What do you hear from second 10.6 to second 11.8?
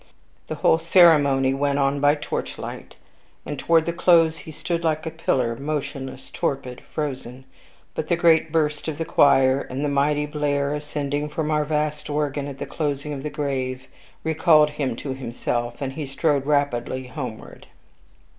ascending from our